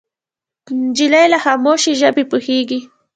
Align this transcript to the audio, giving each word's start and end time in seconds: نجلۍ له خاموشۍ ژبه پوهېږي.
نجلۍ 0.83 1.25
له 1.33 1.37
خاموشۍ 1.43 1.93
ژبه 2.01 2.23
پوهېږي. 2.31 2.79